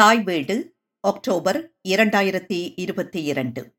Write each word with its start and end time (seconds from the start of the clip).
தாய் 0.00 0.22
வீடு 0.22 0.76
அக்டோபர் 1.00 1.74
இரண்டாயிரத்தி 1.88 2.72
இருபத்தி 2.76 3.22
இரண்டு. 3.22 3.76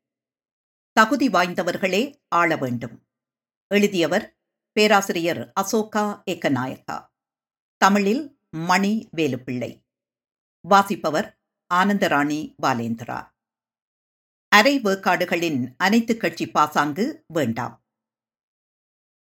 தகுதி 0.92 1.28
வாய்ந்தவர்களே 1.28 2.14
ஆள 2.28 2.56
வேண்டும். 2.56 3.06
எழுதியவர் 3.74 4.38
பேராசிரியர் 4.72 5.52
அசோகா 5.60 6.22
ஏக்கநாயக்கா. 6.30 7.06
தமிழில் 7.76 8.40
மணி 8.50 9.08
வேலுப்பிள்ளை. 9.16 9.84
வாசிப்பவர் 10.60 11.38
ஆனந்தராணி 11.74 12.54
பாலேந்திரா. 12.62 13.30
அரை 14.48 14.80
வேக்காடுகளின் 14.80 15.74
அனைத்து 15.76 16.16
கட்சி 16.16 16.50
பாசாங்கு 16.50 17.24
வேண்டாம். 17.26 17.84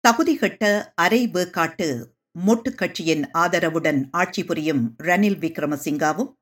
தகுதி 0.00 0.36
கட்ட 0.36 0.92
அரை 0.96 1.28
வேக்காட்டு 1.28 2.12
மொட்டு 2.46 2.74
கட்சியின் 2.74 3.22
ஆதரவுடன் 3.22 4.08
ஆட்சி 4.10 4.44
புரியும் 4.44 4.96
ரணில் 5.02 5.38
விக்ரமசிங்காவும் 5.38 6.32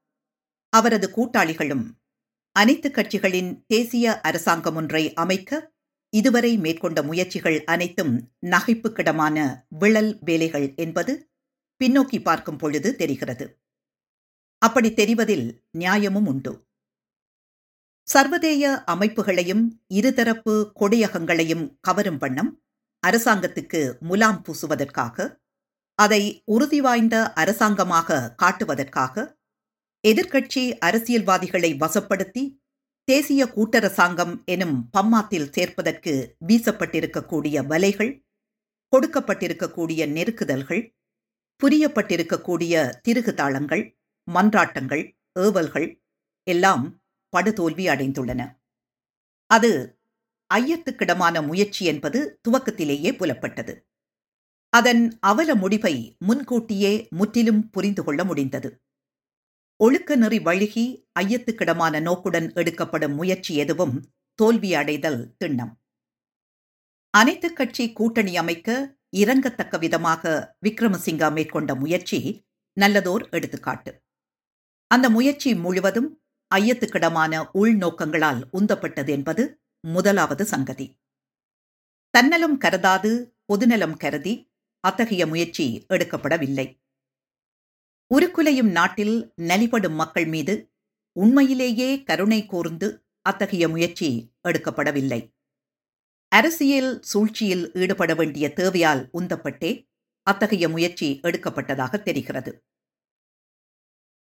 அவரது 0.74 1.06
கூட்டாளிகளும் 1.08 1.84
அனைத்து 2.56 2.88
கட்சிகளின் 2.88 3.50
தேசிய 3.66 4.20
அரசாங்கம் 4.20 4.76
ஒன்றை 4.76 5.04
அமைக்க 5.14 5.60
இதுவரை 6.12 6.50
மேற்கொண்ட 6.56 6.98
முயற்சிகள் 7.02 7.58
அனைத்தும் 7.64 8.12
நகைப்புக்கிடமான 8.46 9.36
விழல் 9.78 10.12
வேலைகள் 10.20 10.66
என்பது 10.76 11.12
பின்னோக்கி 11.80 12.18
பார்க்கும் 12.22 12.56
பொழுது 12.56 12.90
தெரிகிறது. 12.96 13.46
அப்படி 14.62 14.90
தெரிவதில் 14.94 15.46
நியாயமும் 15.70 16.26
உண்டு. 16.26 16.52
சர்வதேய 18.08 18.64
அமைப்புகளையும் 18.86 19.64
இருதரப்பு 19.94 20.54
கொடியகங்களையும் 20.80 21.64
கவரும் 21.80 22.18
வண்ணம் 22.18 22.50
அரசாங்கத்துக்கு 23.02 23.80
முலாம் 24.00 24.40
பூசுவதற்காக 24.42 25.26
அதை 25.98 26.22
உறுதி 26.44 26.80
வாய்ந்த 26.80 27.16
அரசாங்கமாக 27.32 28.18
காட்டுவதற்காக 28.42 29.24
எதிர்க்கட்சி 30.04 30.78
அரசியல்வாதிகளை 30.78 31.72
வசப்படுத்தி 31.72 32.42
தேசிய 33.04 33.44
கூட்டரசாங்கம் 33.44 34.44
எனும் 34.44 34.90
பம்மாத்தில் 34.96 35.48
சேர்ப்பதற்கு 35.50 36.36
வீசப்பட்டிருக்கக்கூடிய 36.46 37.56
வலைகள் 37.66 38.12
கொடுக்கப்பட்டிருக்கக்கூடிய 38.92 40.06
நெருக்குதல்கள் 40.06 40.82
புரியப்பட்டிருக்கக்கூடிய 41.62 42.74
திருகுதாளங்கள் 43.08 43.84
மன்றாட்டங்கள் 44.32 45.16
ஏவல்கள் 45.40 46.02
எல்லாம் 46.42 46.84
படுதோல்வி 47.36 47.84
அடைந்துள்ளன. 47.88 48.42
அது 49.46 49.98
ஐயத்துக்கிடமான 50.54 51.46
முயற்சி 51.46 51.84
என்பது 51.84 52.40
துவக்கத்திலேயே 52.48 53.10
புலப்பட்டது. 53.16 53.74
அதன் 54.72 55.18
அவல 55.20 55.54
முடிவை 55.54 56.16
முன்கூட்டியே 56.18 57.08
முற்றிலும் 57.10 57.70
புரிந்து 57.70 58.04
கொள்ள 58.04 58.24
முடிந்தது. 58.24 58.83
ஒழுக்க 59.76 60.16
நெறி 60.16 60.38
வழுகி 60.38 61.06
ஐயத்துக்கிடமான 61.20 62.00
நோக்குடன் 62.00 62.52
எடுக்கப்படும் 62.52 63.14
முயற்சி 63.14 63.56
எதுவும் 63.56 64.04
தோல்வி 64.34 64.74
அடைதல் 64.74 65.34
திண்ணம். 65.44 65.72
அனைத்து 67.10 67.52
கட்சி 67.52 67.92
கூட்டணி 67.92 68.36
அமைக்க 68.36 68.96
இறங்கத்தக்க 69.16 69.78
விதமாக 69.78 70.54
விக்ரமசிங்கா 70.66 71.32
மேற்கொண்ட 71.32 71.74
முயற்சி 71.74 72.46
நல்லதோர் 72.80 73.28
எடுத்துக்காட்டு. 73.30 74.02
அந்த 74.86 75.10
முயற்சி 75.10 75.54
முழுவதும் 75.54 76.22
ஐயத்துக்கிடமான 76.54 77.50
உள்நோக்கங்களால் 77.54 78.42
உந்தப்பட்டது 78.52 79.08
என்பது 79.08 79.60
முதலாவது 79.80 80.44
சங்கதி. 80.44 80.98
தன்னலம் 82.10 82.58
கருதாது 82.58 83.36
பொதுநலம் 83.44 83.96
கருதி 83.96 84.52
அத்தகைய 84.80 85.26
முயற்சி 85.26 85.86
எடுக்கப்படவில்லை. 85.88 86.83
உருக்குலையும் 88.10 88.70
நாட்டில் 88.70 89.32
நலிபடும் 89.36 89.94
மக்கள் 89.94 90.26
மீது 90.26 90.72
உண்மையிலேயே 91.12 92.02
கருணை 92.02 92.46
கூர்ந்து 92.46 93.06
அத்தகைய 93.20 93.68
முயற்சி 93.68 94.32
எடுக்கப்படவில்லை. 94.48 95.34
அரசியல் 96.28 97.00
சூழ்ச்சியில் 97.00 97.72
ஈடுபட 97.72 98.14
வேண்டிய 98.14 98.52
தேவையால் 98.52 99.10
உந்தப்பட்டே 99.12 99.88
அத்தகைய 100.22 100.68
முயற்சி 100.68 101.20
எடுக்கப்பட்டதாக 101.22 102.02
தெரிகிறது. 102.02 102.64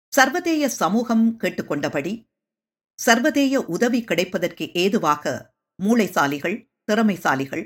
சர்வதேய 0.08 0.68
சமூகம் 0.68 1.40
கேட்டுக்கொண்டபடி 1.40 2.30
சர்வதேய 3.00 3.58
உதவி 3.66 4.04
கிடைப்பதற்கு 4.04 4.72
ஏதுவாக 4.74 5.54
மூளைசாலிகள் 5.84 6.70
திறமைசாலிகள் 6.92 7.64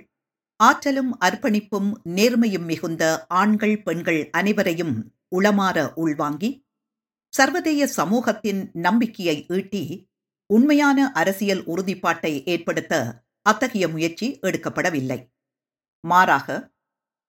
ஆற்றலும் 0.56 1.12
அர்ப்பணிப்பும் 1.20 1.90
நேர்மையும் 2.10 2.66
மிகுந்த 2.66 3.26
ஆண்கள் 3.28 3.84
பெண்கள் 3.84 4.30
அனைவரையும் 4.30 5.15
உளமாற 5.32 5.94
உள்வாங்கி 5.94 6.68
சர்வதேய 7.38 7.88
சமூகத்தின் 7.88 8.70
நம்பிக்கையை 8.74 9.46
ஈட்டி 9.48 10.10
உண்மையான 10.48 11.12
அரசியல் 11.12 11.66
உறுதிப்பாட்டை 11.66 12.46
ஏற்படுத்த 12.46 13.24
அத்தகைய 13.42 13.88
முயற்சி 13.88 14.40
எடுக்கப்படவில்லை. 14.42 15.32
மாறாக 16.00 16.74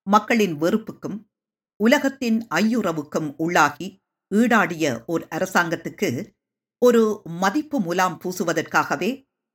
மக்களின் 0.02 0.54
வெறுப்புக்கும் 0.54 1.30
உலகத்தின் 1.76 2.46
ஐயுறவுக்கும் 2.54 3.34
உள்ளாகி 3.38 4.04
ஈடாடிய 4.34 5.04
ஒரு 5.06 5.26
அரசாங்கத்துக்கு 5.30 6.34
ஒரு 6.78 7.22
மதிப்பு 7.24 7.80
முலாம் 7.80 8.20
பூசுவதற்காகவே 8.24 9.10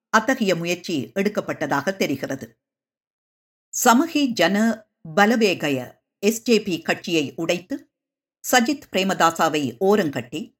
அத்தகைய 0.10 0.56
முயற்சி 0.56 1.12
எடுக்கப்பட்டதாக 1.20 1.96
தெரிகிறது. 1.96 2.60
சமகி 3.84 4.26
ஜன 4.26 4.88
பலவேகய 5.16 5.78
எஸ்ஜேபி 6.24 6.82
கட்சியை 6.82 7.34
உடைத்து 7.36 7.91
சஜித் 8.52 8.88
பிரேமதாசாவை 8.92 9.76
ஓரங்கட்டி 9.86 10.58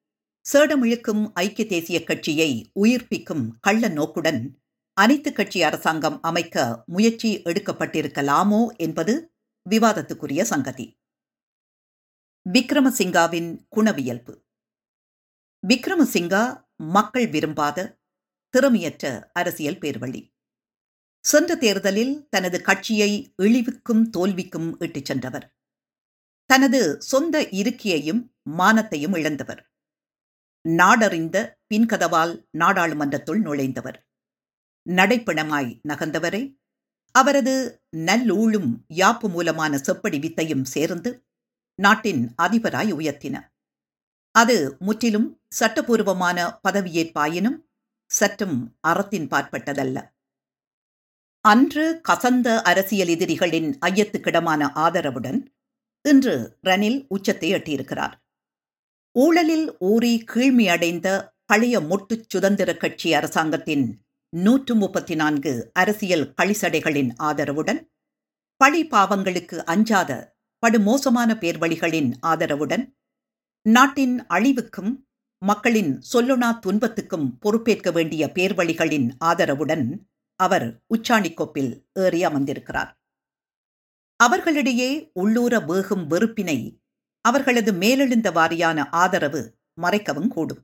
சேடமிழுக்கும் 0.54 1.32
ஐக்கிய 1.34 1.68
தேசிய 1.68 2.04
கட்சியை 2.04 2.72
உயிர்ப்பிக்கும் 2.80 3.50
கள்ள 3.60 3.88
நோக்குடன் 3.88 4.60
அனைத்து 4.94 5.34
கட்சி 5.34 5.64
அரசாங்கம் 5.64 6.22
அமைக்க 6.22 6.84
முயற்சி 6.86 7.42
எடுக்கப்பட்டிருக்கலாமோ 7.42 8.68
என்பது 8.76 9.34
விவாதத்துக்குரிய 9.70 10.42
சங்கதி. 10.42 11.00
விக்ரமசிங்காவின் 12.50 13.68
குணவியல்பு. 13.76 14.44
விக்ரமசிங்கா 15.68 16.64
மக்கள் 16.76 17.28
விரும்பாத 17.28 18.00
திறமையற்ற 18.50 19.32
அரசியல் 19.34 19.78
பேர்வழி. 19.78 20.34
சென்ற 21.26 21.56
தேர்தலில் 21.56 22.28
தனது 22.30 22.62
கட்சியை 22.62 23.34
இழிவுக்கும் 23.38 24.10
தோல்விக்கும் 24.10 24.76
இட்டுச் 24.80 25.06
சென்றவர். 25.06 25.61
தனது 26.52 27.02
சொந்த 27.02 27.48
இருக்கையையும் 27.50 28.22
மானத்தையும் 28.58 29.18
இழந்தவர். 29.18 29.72
நாடறிந்த 30.70 31.38
பின்கதவால் 31.74 32.34
நாடாளுமன்றத்துள் 32.58 33.42
நுழைந்தவர். 33.42 33.98
நடைப்பணமாய் 34.90 35.80
நகர்ந்தவரை 35.90 36.42
அவரது 37.16 37.84
நல்லூழும் 37.90 38.86
யாப்பு 38.94 39.30
மூலமான 39.30 39.78
செப்படி 39.78 40.20
வித்தையும் 40.20 40.64
சேர்ந்து 40.64 41.26
நாட்டின் 41.80 42.34
அதிபராய் 42.42 42.92
உயர்த்தின. 42.94 43.36
அது 44.36 44.78
முற்றிலும் 44.80 45.42
சட்டபூர்வமான 45.60 46.60
பதவியேற்பாயினும் 46.70 47.58
சற்றும் 48.12 48.78
அறத்தின் 48.80 49.28
பாற்பட்டதல்ல. 49.28 49.98
அன்று 51.46 52.02
கசந்த 52.10 52.62
அரசியல் 52.62 53.08
எதிரிகளின் 53.08 53.78
ஐயத்துக்கிடமான 53.86 54.72
ஆதரவுடன் 54.76 55.40
இன்று 56.04 56.58
ரணில் 56.64 57.06
உச்சத்தை 57.08 57.54
எட்டியிருக்கிறார். 57.54 58.14
ஊழலில் 59.12 59.76
ஊறி 59.80 60.24
கீழ்மையடைந்த 60.34 61.30
பழைய 61.46 61.80
மொட்டுச் 61.80 62.30
சுதந்திர 62.30 62.78
கட்சி 62.78 63.14
அரசாங்கத்தின் 63.14 64.00
நூற்று 64.30 64.76
முப்பத்தி 64.76 65.16
நான்கு 65.16 65.70
அரசியல் 65.74 66.34
களிசடைகளின் 66.42 67.10
ஆதரவுடன் 67.20 67.80
பழி 68.58 68.88
பாவங்களுக்கு 68.88 69.56
அஞ்சாத 69.56 70.36
படுமோசமான 70.68 71.34
பேர்வழிகளின் 71.36 72.14
ஆதரவுடன் 72.22 72.86
நாட்டின் 73.62 74.26
அழிவுக்கும் 74.26 75.08
மக்களின் 75.38 76.02
சொல்லொணா 76.14 76.60
துன்பத்துக்கும் 76.60 77.38
பொறுப்பேற்க 77.40 77.92
வேண்டிய 77.92 78.32
பேர்வழிகளின் 78.36 79.12
ஆதரவுடன் 79.26 79.86
அவர் 80.36 80.82
உச்சாணிக்கொப்பில் 80.98 81.72
ஏறி 81.94 82.26
அமர்ந்திருக்கிறார். 82.26 83.01
அவர்களிடையே 84.26 84.90
உள்ளூர 85.14 85.54
வேகும் 85.60 86.04
வெறுப்பினை 86.10 86.60
அவர்களது 87.26 87.72
மேலெழுந்த 87.74 88.28
வாரியான 88.32 88.80
ஆதரவு 88.92 89.42
மறைக்கவும் 89.82 90.28
கூடும். 90.28 90.62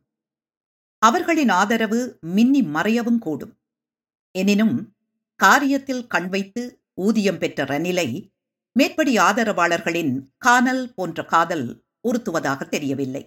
அவர்களின் 1.01 1.51
ஆதரவு 1.61 1.99
மின்னி 2.35 2.61
மறையவும் 2.75 3.19
கூடும். 3.19 3.53
எனினும் 4.35 4.77
காரியத்தில் 5.39 6.03
கண் 6.07 6.29
வைத்து 6.29 6.63
ஊதியம் 6.93 7.37
பெற்ற 7.37 7.65
ரணிலை 7.65 8.09
மேற்படி 8.75 9.13
ஆதரவாளர்களின் 9.17 10.13
காணல் 10.37 10.83
போன்ற 10.93 11.25
காதல் 11.25 11.67
உறுத்துவதாக 12.07 12.61
தெரியவில்லை. 12.69 13.23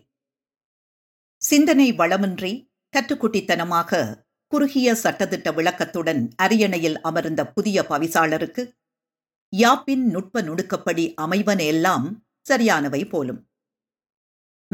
சிந்தனை 1.42 1.88
வளமின்றி 1.92 2.52
கற்றுக்குட்டித்தனமாக 2.94 4.00
குறுகிய 4.52 4.88
சட்டத்திட்ட 5.02 5.48
விளக்கத்துடன் 5.54 6.22
அரியணையில் 6.36 6.98
அமர்ந்த 7.00 7.42
புதிய 7.46 7.82
பவிசாளருக்கு 7.90 8.62
யாப்பின் 9.52 10.02
நுட்ப 10.04 10.42
நுணுக்கப்படி 10.42 11.14
அமைவன 11.20 11.66
எல்லாம் 11.66 12.26
சரியானவை 12.46 13.08
போலும். 13.08 13.50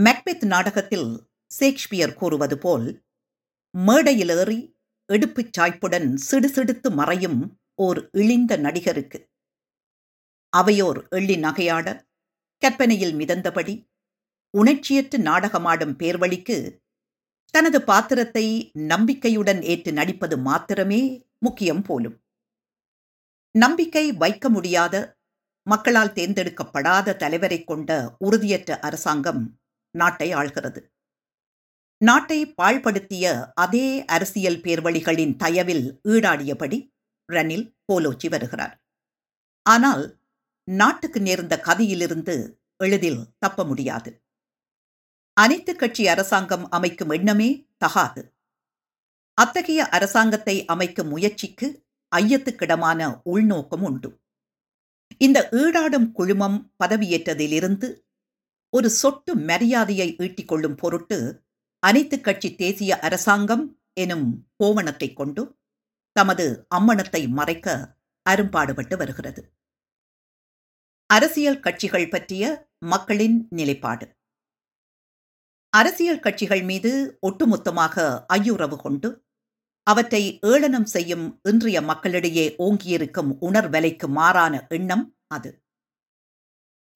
மெக்பெத் 0.01 0.45
நாடகத்தில் 0.45 1.29
ஷேக்ஸ்பியர் 1.59 2.15
கூறுவது 2.15 2.59
போல் 2.59 3.05
மேடையில் 3.71 4.29
ஏறி 4.29 4.77
எடுப்புச் 5.13 5.53
சாய்ப்புடன் 5.53 6.09
சிடுசிடுத்து 6.31 6.91
மறையும் 6.91 7.59
ஓர் 7.75 8.11
இழிந்த 8.13 8.57
நடிகருக்கு. 8.57 9.19
அவையோர் 10.53 11.09
எள்ளி 11.09 11.37
நகையாட 11.37 11.87
கற்பனையில் 12.63 13.15
மிதந்தபடி 13.15 13.75
உணர்ச்சியற்று 14.55 15.19
நாடகமாடும் 15.19 15.97
பேர்வழிக்கு 15.97 16.79
தனது 17.51 17.83
பாத்திரத்தை 17.83 18.47
நம்பிக்கையுடன் 18.73 19.63
ஏற்று 19.63 19.93
நடிப்பது 19.93 20.39
மாத்திரமே 20.39 21.27
முக்கியம் 21.39 21.83
போலும். 21.83 22.17
நம்பிக்கை 23.57 24.13
வைக்க 24.13 24.49
முடியாத 24.49 25.19
மக்களால் 25.63 26.13
தேர்ந்தெடுக்கப்படாத 26.13 27.17
தலைவரை 27.17 27.65
கொண்ட 27.65 28.17
உறுதியற்ற 28.19 28.79
அரசாங்கம் 28.79 29.61
நாட்டை 29.91 30.35
ஆள்கிறது. 30.35 30.81
நாட்டை 31.97 32.55
பாழ்படுத்திய 32.63 33.53
அதே 33.55 34.05
அரசியல் 34.05 34.57
பேர்வழிகளின் 34.57 35.37
தயவில் 35.37 36.01
ஈடாடியபடி 36.09 36.79
ரணில் 37.33 37.67
போலோச்சி 37.93 38.29
வருகிறார். 38.29 38.75
ஆனால் 39.63 40.21
நாட்டுக்கு 40.65 41.21
நேர்ந்த 41.21 41.61
கதியிலிருந்து 41.65 42.37
எளிதில் 42.77 43.21
தப்ப 43.39 43.65
முடியாது. 43.65 44.23
அனைத்து 45.33 45.77
கட்சி 45.77 46.09
அரசாங்கம் 46.09 46.71
அமைக்கும் 46.71 47.11
எண்ணமே 47.11 47.51
தகாது. 47.77 48.35
அத்தகைய 49.39 49.89
அரசாங்கத்தை 49.89 50.65
அமைக்கும் 50.65 51.09
முயற்சிக்கு 51.09 51.86
ஐயத்துக்கிடமான 52.19 53.21
உள்நோக்கம் 53.25 53.83
உண்டு. 53.83 54.21
இந்த 55.19 55.49
ஈடாடும் 55.53 56.13
குழுமம் 56.13 56.59
பதவியேற்றதிலிருந்து 56.85 57.89
ஒரு 58.73 58.89
சொட்டு 58.91 59.35
மரியாதையை 59.37 60.09
ஈட்டிக் 60.17 60.49
கொள்ளும் 60.49 60.75
பொருட்டு 60.75 61.19
அனைத்து 61.79 62.21
கட்சி 62.21 62.55
தேசிய 62.55 62.99
அரசாங்கம் 62.99 63.65
எனும் 63.93 64.49
கோவணத்தை 64.57 65.13
கொண்டு 65.13 65.43
தமது 66.13 66.67
அம்மணத்தை 66.75 67.29
மறைக்க 67.29 67.97
அரும்பாடுபட்டு 68.23 68.97
வருகிறது. 68.97 69.43
அரசியல் 71.11 71.61
கட்சிகள் 71.61 72.09
பற்றிய 72.09 72.45
மக்களின் 72.79 73.47
நிலைப்பாடு. 73.51 74.07
அரசியல் 75.73 76.21
கட்சிகள் 76.21 76.63
மீது 76.63 77.19
ஒட்டுமொத்தமாக 77.23 78.25
ஐயுறவு 78.33 78.77
கொண்டு 78.77 79.09
அவற்றை 79.87 80.39
ஏளனம் 80.41 80.85
செய்யும் 80.85 81.41
இன்றைய 81.43 81.83
மக்களிடையே 81.83 82.55
ஓங்கியிருக்கும் 82.59 83.31
உணர்வலைக்கு 83.41 84.07
மாறான 84.09 84.67
எண்ணம் 84.69 85.17
அது. 85.27 85.63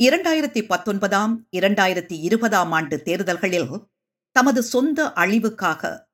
இரண்டாயிரத்தி 0.02 0.66
பத்தொன்பதாம் 0.66 1.48
இரண்டாயிரத்தி 1.56 2.16
இருபதாம் 2.20 2.72
ஆண்டு 2.72 3.02
தேர்தல்களில் 3.02 3.86
தமது 4.30 4.62
சொந்த 4.62 5.04
அழிவுக்காக 5.04 6.08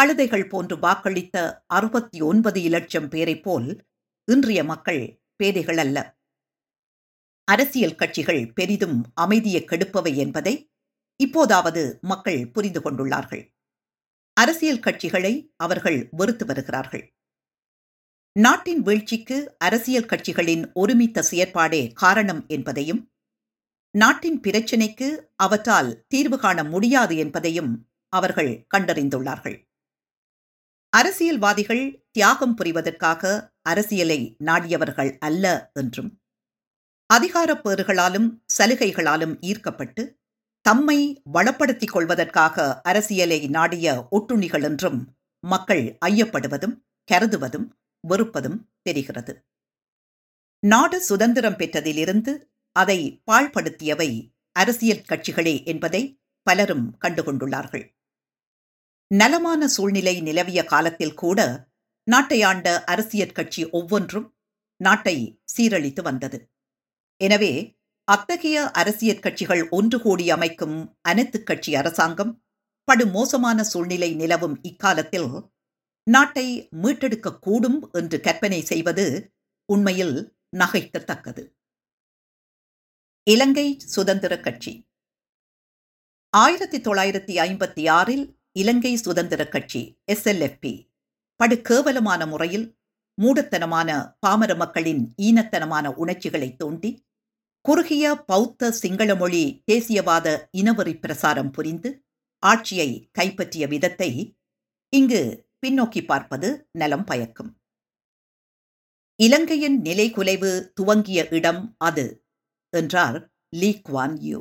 கழுதைகள் 0.00 0.48
போன்று 0.48 0.76
வாக்களித்த 0.76 1.64
அறுபத்தி 1.66 2.20
ஒன்பது 2.20 2.62
இலட்சம் 2.62 3.08
பேரைப் 3.08 3.42
போல் 3.42 3.86
இன்றைய 4.24 4.64
மக்கள் 4.64 5.22
பேதைகள் 5.36 5.78
அல்ல. 5.78 6.16
அரசியல் 7.44 7.94
கட்சிகள் 7.94 8.52
பெரிதும் 8.52 9.04
அமைதியை 9.14 9.64
கெடுப்பவை 9.64 10.14
என்பதை 10.14 10.70
இப்போதாவது 11.16 11.98
மக்கள் 12.00 12.50
புரிந்து 12.50 12.80
கொண்டுள்ளார்கள். 12.80 13.44
அரசியல் 14.36 14.78
கட்சிகளை 14.78 15.52
அவர்கள் 15.56 16.08
வெறுத்து 16.10 16.46
வருகிறார்கள். 16.46 17.14
நாட்டின் 18.32 18.82
வீழ்ச்சிக்கு 18.82 19.56
அரசியல் 19.58 20.06
கட்சிகளின் 20.06 20.72
ஒருமித்த 20.72 21.24
செயற்பாடே 21.30 21.92
காரணம் 21.92 22.46
என்பதையும் 22.46 23.12
நாட்டின் 23.90 24.40
பிரச்சினைக்கு 24.40 25.08
அவற்றால் 25.36 26.04
தீர்வு 26.08 26.38
காண 26.38 26.64
முடியாது 26.64 27.16
என்பதையும் 27.16 27.88
அவர்கள் 28.08 28.66
கண்டறிந்துள்ளார்கள். 28.74 29.70
அரசியல்வாதிகள் 30.88 32.06
தியாகம் 32.10 32.56
புரிவதற்காக 32.58 33.52
அரசியலை 33.62 34.36
நாடியவர்கள் 34.44 35.18
அல்ல 35.18 35.70
என்றும் 35.74 36.20
அதிகாரப் 37.06 37.68
பேறுகளாலும் 37.68 38.42
சலுகைகளாலும் 38.58 39.40
ஈர்க்கப்பட்டு 39.40 40.21
தம்மை 40.64 40.98
வளப்படுத்திக் 41.32 41.92
கொள்வதற்காக 41.92 42.80
அரசியலை 42.80 43.38
நாடிய 43.48 43.86
ஒட்டுண்ணிகள் 44.10 44.62
என்றும் 44.62 45.00
மக்கள் 45.44 45.84
ஐயப்படுவதும் 46.04 46.76
கருதுவதும் 47.08 47.66
வெறுப்பதும் 48.04 48.58
தெரிகிறது. 48.82 49.32
நாடு 50.62 50.98
சுதந்திரம் 51.00 51.58
பெற்றதிலிருந்து 51.58 52.32
அதை 52.76 52.98
பாழ்படுத்தியவை 53.30 54.10
அரசியல் 54.56 55.06
கட்சிகளே 55.08 55.54
என்பதை 55.64 56.02
பலரும் 56.46 56.86
கண்டுகொண்டுள்ளார்கள். 57.00 57.84
நலமான 59.10 59.62
சூழ்நிலை 59.68 60.14
நிலவிய 60.20 60.60
காலத்தில் 60.64 61.14
கூட 61.14 61.40
நாட்டை 62.06 62.38
ஆண்ட 62.42 62.66
அரசியற் 62.84 63.34
கட்சி 63.34 63.62
ஒவ்வொன்றும் 63.70 64.28
நாட்டை 64.80 65.16
சீரழித்து 65.56 66.02
வந்தது. 66.02 66.38
எனவே 67.20 67.52
அத்தகைய 68.04 68.70
அரசியற் 68.70 69.22
கட்சிகள் 69.22 69.68
ஒன்று 69.68 70.00
கூடி 70.00 70.30
அமைக்கும் 70.30 70.98
அனைத்து 71.02 71.42
கட்சி 71.42 71.74
அரசாங்கம் 71.74 72.44
படு 72.84 73.06
மோசமான 73.06 73.62
சூழ்நிலை 73.62 74.14
நிலவும் 74.14 74.56
இக்காலத்தில் 74.62 75.30
நாட்டை 76.02 76.68
மீட்டெடுக்க 76.82 77.38
கூடும் 77.38 77.90
என்று 77.92 78.20
கற்பனை 78.20 78.60
செய்வது 78.60 79.34
உண்மையில் 79.64 80.36
நகைக்கத்தக்கது. 80.56 81.42
இலங்கை 83.30 83.78
சுதந்திர 83.78 84.40
கட்சி. 84.40 84.86
ஆயிரத்தி 86.28 86.80
தொள்ளாயிரத்தி 86.80 87.34
ஐம்பத்தி 87.46 87.90
ஆறில் 87.90 88.38
இலங்கை 88.52 88.96
சுதந்திர 88.96 89.48
கட்சி 89.48 89.82
எஸ்எல்எஃப்பி 90.12 90.74
படு 91.36 91.62
கேவலமான 91.62 92.26
முறையில் 92.26 92.66
மூடத்தனமான 93.22 94.16
பாமர 94.20 94.54
மக்களின் 94.54 95.14
ஈனத்தனமான 95.22 95.86
உணர்ச்சிகளை 95.94 96.56
தூண்டி 96.56 96.90
குறுகிய 97.64 98.04
பௌத்த 98.24 98.70
சிங்கள 98.70 99.14
மொழி 99.14 99.62
தேசியவாத 99.70 100.26
இனவெறி 100.50 100.94
பிரசாரம் 101.00 101.50
புரிந்து 101.50 101.90
ஆட்சியை 102.38 103.08
கைப்பற்றிய 103.12 103.66
விதத்தை 103.66 104.38
இங்கு 104.88 105.20
பின்னோக்கி 105.60 106.04
பார்ப்பது 106.06 106.68
நலம் 106.72 107.04
பயக்கும். 107.04 107.50
இலங்கையின் 109.16 109.80
நிலைகுலைவு 109.82 110.72
துவங்கிய 110.74 111.28
இடம் 111.30 111.76
அது 111.78 112.06
என்றார் 112.72 113.18
லீ 113.48 113.70
குவான் 113.88 114.16
யூ 114.20 114.40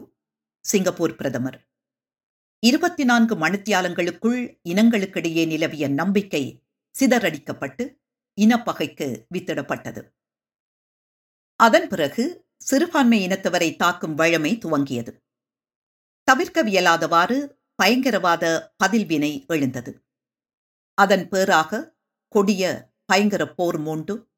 சிங்கப்பூர் 0.65 1.15
பிரதமர். 1.15 1.59
இருபத்தி 2.59 3.03
நான்கு 3.03 3.35
மணித்தியாலங்களுக்குள் 3.35 4.41
இனங்களுக்கிடையே 4.69 5.47
நிலவிய 5.47 5.87
நம்பிக்கை 5.89 6.43
சிதறடிக்கப்பட்டு 6.99 7.85
இனப்பகைக்கு 8.37 9.27
வித்திடப்பட்டது. 9.33 10.01
அதன் 11.59 11.87
பிறகு 11.87 12.25
சிறுபான்மை 12.61 13.27
இனத்தவரை 13.27 13.75
தாக்கும் 13.75 14.13
வழமை 14.13 14.57
துவங்கியது. 14.57 15.11
தவிர்க்கவியலாதவாறு 16.31 17.37
பயங்கரவாத 17.75 18.73
பதில்வினை 18.83 19.45
எழுந்தது. 19.47 20.03
அதன் 20.93 21.29
பேராக 21.29 21.97
கொடிய 22.27 22.91
பயங்கர 23.05 23.53
போர் 23.53 23.77
மூண்டு 23.77 24.29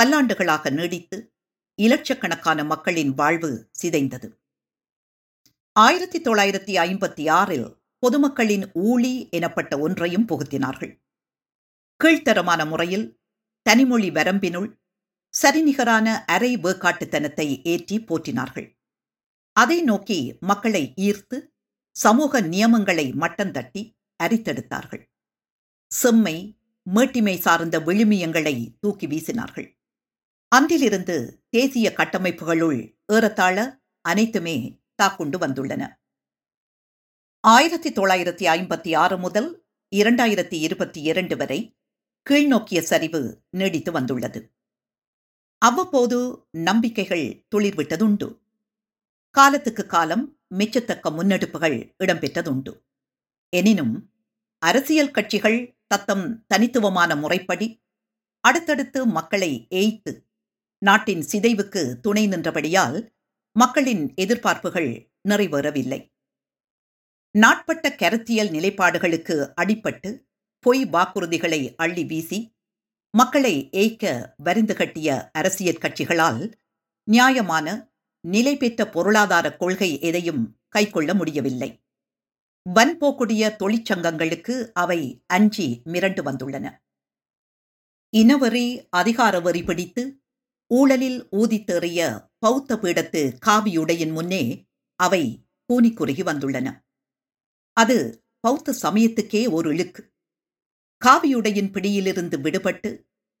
பல்லாண்டுகளாக 0.00 0.70
நீடித்து 0.70 1.34
இலட்சக்கணக்கான 1.82 2.64
மக்களின் 2.64 3.14
வாழ்வு 3.14 3.70
சிதைந்தது. 3.82 4.28
ஆயிரத்தி 5.72 6.20
தொள்ளாயிரத்தி 6.20 6.74
ஐம்பத்தி 6.86 7.30
ஆறில் 7.30 7.76
பொதுமக்களின் 7.98 8.64
ஊழி 8.72 9.28
எனப்பட்ட 9.28 9.78
ஒன்றையும் 9.78 10.28
புகுத்தினார்கள். 10.28 11.02
கீழ்த்தரமான 12.04 12.68
முறையில் 12.68 13.20
தனிமொழி 13.70 14.10
வரம்பினுள் 14.10 14.70
சரிநிகரான 15.42 16.24
அரை 16.24 16.56
வேக்காட்டுத்தனத்தை 16.56 17.62
ஏற்றி 17.62 18.00
போற்றினார்கள். 18.00 18.78
அதை 19.52 19.82
நோக்கி 19.82 20.36
மக்களை 20.40 20.92
ஈர்த்து 20.96 21.36
சமூக 21.90 22.40
நியமங்களை 22.40 23.12
மட்டந்தட்டி 23.12 23.98
அரித்தெடுத்தார்கள். 24.22 25.02
செம்மை 25.86 26.58
மேட்டிமை 26.94 27.38
சார்ந்த 27.38 27.80
விழுமியங்களை 27.80 28.76
தூக்கி 28.80 29.06
வீசினார்கள். 29.06 29.78
அன்றிலிருந்து 30.48 31.44
தேசிய 31.50 31.92
கட்டமைப்புகளுள் 31.96 32.98
ஏறத்தாழ 33.12 33.84
அனைத்துமே 34.00 34.80
தாக்குண்டு 34.94 35.38
வந்துள்ளன. 35.38 35.82
ஆயிரத்தி 37.40 37.92
தொள்ளாயிரத்தி 37.92 38.44
ஐம்பத்தி 38.46 38.96
ஆறு 38.96 39.18
முதல் 39.18 39.66
இரண்டாயிரத்தி 39.96 40.54
இருபத்தி 40.54 41.00
இரண்டு 41.02 41.36
வரை 41.36 41.78
கீழ்நோக்கிய 42.30 42.80
சரிவு 42.80 43.44
நீடித்து 43.50 43.92
வந்துள்ளது. 43.92 44.55
அவ்வப்போது 45.58 46.48
நம்பிக்கைகள் 46.50 47.46
துளிர்விட்டதுண்டு. 47.54 48.40
காலத்துக்கு 49.30 49.86
காலம் 49.86 50.38
மிச்சத்தக்க 50.54 51.10
முன்னெடுப்புகள் 51.10 51.94
இடம்பெற்றதுண்டு. 51.98 52.82
எனினும் 53.48 54.10
அரசியல் 54.58 55.10
கட்சிகள் 55.10 55.76
தத்தம் 55.86 56.44
தனித்துவமான 56.46 57.16
முறைப்படி 57.16 57.82
அடுத்தடுத்து 58.40 59.06
மக்களை 59.06 59.66
ஏய்த்து 59.70 60.24
நாட்டின் 60.78 61.20
சிதைவுக்கு 61.20 62.00
துணை 62.00 62.28
நின்றபடியால் 62.28 63.08
மக்களின் 63.52 64.12
எதிர்பார்ப்புகள் 64.16 65.10
நிறைவேறவில்லை. 65.28 66.14
நாட்பட்ட 67.30 67.94
கருத்தியல் 67.94 68.48
நிலைப்பாடுகளுக்கு 68.48 69.52
அடிப்பட்டு 69.60 70.24
பொய் 70.60 70.84
வாக்குறுதிகளை 70.84 71.74
அள்ளி 71.76 72.04
வீசி 72.04 72.55
மக்களை 73.16 73.68
ஏய்க்க 73.72 74.34
வரிந்து 74.36 74.74
கட்டிய 74.74 75.30
அரசியல் 75.32 75.78
கட்சிகளால் 75.78 76.58
நியாயமான 77.04 77.92
நிலை 78.20 78.56
பெற்ற 78.56 78.88
பொருளாதார 78.88 79.56
கொள்கை 79.56 80.00
எதையும் 80.00 80.60
கைக்கொள்ள 80.68 81.14
முடியவில்லை. 81.14 81.84
வன்போக்குடைய 82.74 83.56
தொழிற்சங்கங்களுக்கு 83.56 84.72
அவை 84.72 85.24
அஞ்சி 85.26 85.82
மிரண்டு 85.84 86.22
வந்துள்ளன. 86.24 86.78
இனவெறி 88.16 88.86
அதிகார 88.90 89.40
வெறி 89.40 89.62
பிடித்து 89.62 90.22
ஊழலில் 90.66 91.28
ஊதித்தேறிய 91.32 92.28
பௌத்த 92.38 92.76
பீடத்து 92.76 93.38
காவியுடையின் 93.46 94.12
முன்னே 94.12 94.68
அவை 94.96 95.46
கூனிக்குறுகி 95.72 96.22
வந்துள்ளன. 96.22 96.68
அது 97.72 98.26
பௌத்த 98.40 98.76
சமயத்துக்கே 98.82 99.50
ஒரு 99.50 99.70
இழுக்கு. 99.70 100.15
காவியுடையின் 101.06 101.70
பிடியிலிருந்து 101.70 102.38
விடுபட்டு 102.38 102.90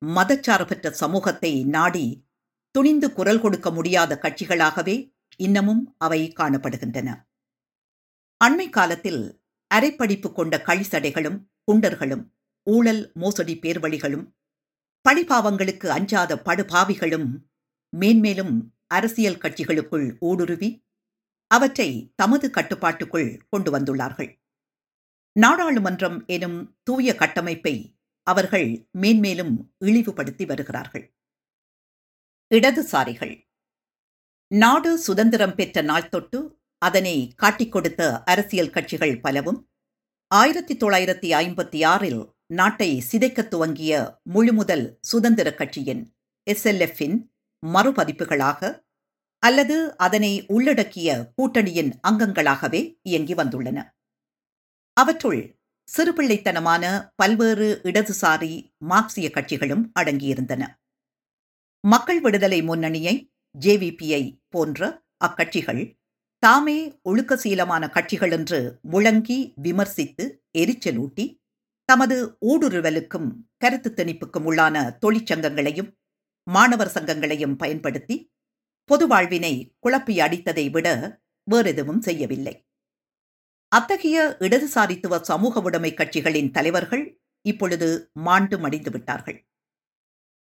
மதச்சார்பற்ற 0.04 0.90
சமூகத்தை 0.90 1.64
நாடி 1.64 2.28
துணிந்து 2.70 3.12
குரல் 3.12 3.40
கொடுக்க 3.40 3.70
முடியாத 3.70 4.18
கட்சிகளாகவே 4.22 5.14
இன்னமும் 5.36 5.94
அவை 5.98 6.32
காணப்படுகின்றன. 6.36 7.08
அண்மை 8.44 8.68
காலத்தில் 8.70 9.42
அரைப்படிப்பு 9.66 10.32
கொண்ட 10.32 10.62
கழிசடைகளும் 10.66 11.38
குண்டர்களும் 11.72 12.24
ஊழல் 12.62 13.12
மோசடி 13.14 13.58
பேர்வழிகளும் 13.58 14.26
பழிபாவங்களுக்கு 15.08 15.86
அஞ்சாத 15.86 16.36
படுபாவிகளும் 16.36 17.28
மேன்மேலும் 17.88 18.74
அரசியல் 18.86 19.38
கட்சிகளுக்குள் 19.38 20.16
ஊடுருவி 20.18 20.86
அவற்றை 21.46 22.12
தமது 22.16 22.50
கட்டுப்பாட்டுக்குள் 22.50 23.46
கொண்டு 23.48 23.78
வந்துள்ளார்கள். 23.78 24.30
நாடாளுமன்றம் 25.40 26.26
எனும் 26.26 26.76
தூய 26.82 27.14
கட்டமைப்பை 27.14 27.96
அவர்கள் 28.22 28.88
மேன்மேலும் 28.90 29.74
இழிவுபடுத்தி 29.84 30.46
வருகிறார்கள். 30.46 31.14
இடதுசாரிகள். 32.54 33.48
நாடு 34.46 34.98
சுதந்திரம் 34.98 35.54
பெற்ற 35.54 35.82
நாள் 35.82 36.08
தொட்டு 36.08 36.60
அதனை 36.78 37.32
காட்டிக் 37.36 37.72
கொடுத்த 37.72 38.22
அரசியல் 38.22 38.70
கட்சிகள் 38.70 39.20
பலவும் 39.20 39.70
ஆயிரத்தி 40.26 40.76
தொள்ளாயிரத்தி 40.76 41.28
ஐம்பத்தி 41.34 41.86
ஆறில் 41.86 42.34
நாட்டை 42.46 43.00
சிதைக்க 43.00 43.48
துவங்கிய 43.48 44.20
முழுமுதல் 44.34 44.96
சுதந்திர 45.00 45.54
கட்சியின் 45.54 46.16
எஸ்எல்எஃப்பின் 46.50 47.28
மறுபதிப்புகளாக 47.66 48.84
அல்லது 49.38 49.96
அதனை 49.96 50.44
உள்ளடக்கிய 50.46 51.32
கூட்டணியின் 51.36 51.92
அங்கங்களாகவே 52.08 52.98
இயங்கி 53.02 53.34
வந்துள்ளன. 53.34 53.94
அவற்றுள் 54.96 55.40
சிறுபிள்ளைத்தனமான 55.96 57.12
பல்வேறு 57.16 57.80
இடதுசாரி 57.84 58.52
மார்க்சிய 58.78 59.30
கட்சிகளும் 59.34 59.90
அடங்கியிருந்தன. 60.00 60.62
மக்கள் 61.80 62.20
விடுதலை 62.20 62.62
முன்னணியை 62.62 63.30
ஜேவிபியை 63.60 64.40
போன்ற 64.48 65.04
அக்கட்சிகள் 65.24 65.82
தாமே 66.38 66.98
ஒழுக்கசீலமான 67.02 67.88
கட்சிகள் 67.88 68.30
என்று 68.30 68.80
முழங்கி 68.82 69.52
விமர்சித்து 69.62 70.24
எரிச்சலூட்டி 70.58 71.40
தமது 71.84 72.38
ஊடுருவலுக்கும் 72.46 73.28
கருத்து 73.58 73.90
திணிப்புக்கும் 73.90 74.46
உள்ளான 74.46 74.98
தொழிற்சங்கங்களையும் 74.98 75.90
மாணவர் 76.42 76.94
சங்கங்களையும் 76.94 77.56
பயன்படுத்தி 77.56 78.32
பொது 78.84 79.06
வாழ்வினை 79.06 79.74
குழப்பி 79.78 80.20
அடித்ததை 80.20 80.70
விட 80.70 80.88
வேறெதுவும் 81.50 82.00
செய்யவில்லை. 82.00 82.65
அத்தகைய 83.68 84.36
இடதுசாரித்துவ 84.38 85.20
சமூக 85.20 85.60
உடைமை 85.60 85.94
கட்சிகளின் 85.94 86.50
தலைவர்கள் 86.50 87.20
இப்பொழுது 87.40 88.10
மாண்டு 88.12 88.58
மடிந்து 88.58 88.90
விட்டார்கள். 88.90 89.48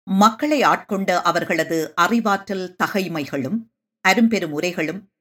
மக்களை 0.03 0.63
ஆட்கொண்ட 0.63 1.23
அவர்களது 1.23 1.93
அறிவாற்றல் 1.95 2.77
தகைமைகளும் 2.85 3.59
அரும்பெரும் 4.01 4.53
உரைகளும் 4.53 5.13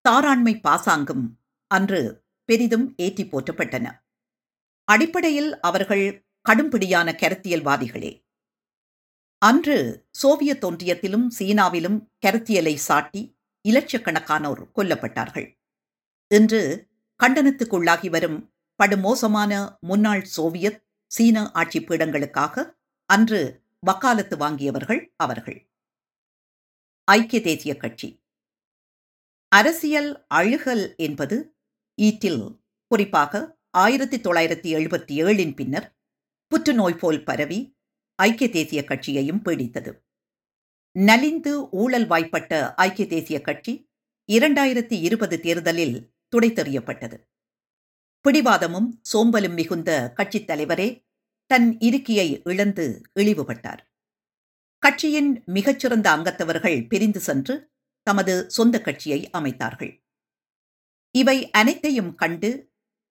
தாராண்மை 0.00 0.60
பாசாங்கும் 0.62 1.24
அன்று 1.66 2.24
பெரிதும் 2.44 2.94
ஏற்றி 2.96 3.24
போற்றப்பட்டன. 3.24 3.86
அடிப்படையில் 4.84 5.60
அவர்கள் 5.60 6.26
கடும்பிடியான 6.48 7.12
கருத்தியல்வாதிகளே. 7.12 8.12
அன்று 9.38 10.06
சோவியத் 10.10 10.64
ஒன்றியத்திலும் 10.64 11.26
சீனாவிலும் 11.38 11.98
கருத்தியலை 12.26 12.74
சாட்டி 12.74 13.38
இலட்சக்கணக்கானோர் 13.68 14.62
கொல்லப்பட்டார்கள். 14.74 15.48
இன்று 16.28 16.89
கண்டனத்துக்குள்ளாகி 17.20 18.10
வரும் 18.10 18.54
படுமோசமான 18.82 19.78
முன்னாள் 19.80 20.24
சோவியத் 20.24 20.84
சீன 21.06 21.50
ஆட்சி 21.50 21.80
பீடங்களுக்காக 21.80 22.70
அன்று 23.06 23.62
வக்காலத்து 23.78 24.36
வாங்கியவர்கள் 24.36 25.06
அவர்கள். 25.16 25.70
ஐக்கிய 27.04 27.40
தேசிய 27.40 27.76
கட்சி. 27.76 28.22
அரசியல் 29.48 30.26
அழுகல் 30.34 30.96
என்பது 30.96 31.56
ஈட்டில் 32.02 32.60
குறிப்பாக 32.86 33.58
ஆயிரத்தி 33.70 34.20
தொள்ளாயிரத்தி 34.20 34.74
எழுபத்தி 34.74 35.24
ஏழின் 35.24 35.54
பின்னர் 35.54 35.98
புற்றுநோய் 36.46 36.98
போல் 36.98 37.24
பரவி 37.24 37.78
ஐக்கிய 38.14 38.50
தேசிய 38.50 38.84
கட்சியையும் 38.84 39.42
பீடித்தது. 39.44 40.04
நலிந்து 40.92 41.70
ஊழல் 41.70 42.06
வாய்ப்பட்ட 42.06 42.74
ஐக்கிய 42.74 43.06
தேசிய 43.06 43.40
கட்சி 43.40 43.90
இரண்டாயிரத்தி 44.32 44.92
இருபது 44.92 45.40
தேர்தலில் 45.40 46.09
துடைத்தெறியப்பட்டது 46.32 47.18
பிடிவாதமும் 48.24 48.88
சோம்பலும் 49.02 49.54
மிகுந்த 49.54 50.12
கட்சித் 50.14 50.50
தலைவரே 50.50 50.88
தன் 51.50 51.80
இருக்கியை 51.80 52.42
இழந்து 52.44 53.02
இழிவுபட்டார். 53.20 53.82
கட்சியின் 54.78 55.42
மிகச்சிறந்த 55.46 56.06
அங்கத்தவர்கள் 56.16 56.88
பிரிந்து 56.88 57.20
சென்று 57.20 57.54
தமது 58.06 58.50
சொந்த 58.50 58.80
கட்சியை 58.80 59.30
அமைத்தார்கள். 59.30 59.92
இவை 61.14 61.50
அனைத்தையும் 61.50 62.14
கண்டு 62.14 62.50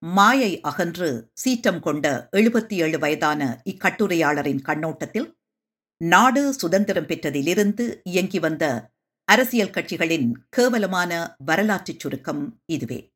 மாயை 0.03 0.61
அகன்று 0.61 1.09
சீற்றம் 1.33 1.79
கொண்ட 1.79 2.29
எழுபத்தி 2.31 2.73
ஏழு 2.73 2.99
வயதான 2.99 3.61
இக்கட்டுரையாளரின் 3.65 4.61
கண்ணோட்டத்தில் 4.61 5.38
நாடு 6.01 6.53
சுதந்திரம் 6.53 7.05
பெற்றதிலிருந்து 7.05 7.85
இயங்கி 8.03 8.39
வந்த 8.39 8.65
அரசியல் 9.29 9.69
கட்சிகளின் 9.69 10.31
கேவலமான 10.50 11.36
வரலாற்றுச் 11.45 12.00
சுருக்கம் 12.00 12.62
இதுவே. 12.65 13.12